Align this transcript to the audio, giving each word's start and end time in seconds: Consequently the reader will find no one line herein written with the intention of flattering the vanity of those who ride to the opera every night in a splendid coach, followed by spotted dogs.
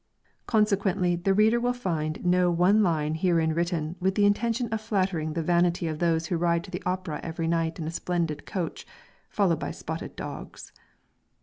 Consequently 0.47 1.15
the 1.15 1.31
reader 1.35 1.59
will 1.59 1.73
find 1.73 2.25
no 2.25 2.49
one 2.49 2.81
line 2.81 3.13
herein 3.13 3.53
written 3.53 3.95
with 3.99 4.15
the 4.15 4.25
intention 4.25 4.67
of 4.69 4.81
flattering 4.81 5.33
the 5.33 5.43
vanity 5.43 5.87
of 5.87 5.99
those 5.99 6.25
who 6.25 6.37
ride 6.37 6.63
to 6.63 6.71
the 6.71 6.81
opera 6.87 7.19
every 7.21 7.47
night 7.47 7.77
in 7.77 7.85
a 7.85 7.91
splendid 7.91 8.47
coach, 8.47 8.87
followed 9.29 9.59
by 9.59 9.69
spotted 9.69 10.15
dogs. 10.15 10.71